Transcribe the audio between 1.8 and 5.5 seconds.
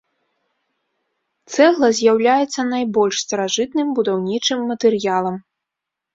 з'яўляецца найбольш старажытным будаўнічым матэрыялам.